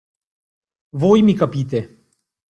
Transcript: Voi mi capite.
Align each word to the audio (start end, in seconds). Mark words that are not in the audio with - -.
Voi 1.01 1.21
mi 1.21 1.35
capite. 1.35 1.81